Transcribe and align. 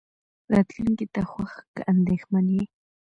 راتلونکې 0.53 1.05
ته 1.13 1.21
خوښ 1.31 1.51
که 1.75 1.81
اندېښمن 1.93 2.45
يې. 2.55 2.63